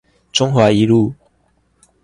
[0.31, 1.13] 中華一路